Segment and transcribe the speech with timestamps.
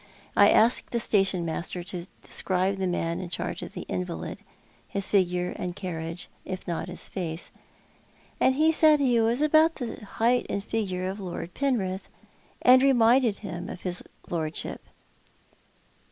[0.35, 4.39] I asked the station master to describe the man in charge of the invalid—
[4.87, 7.51] his figure and carriage, if not his face—
[8.39, 12.09] and he said he was about the height and iigure of Lord Penrith,
[12.63, 14.81] and reminded him of his lordship."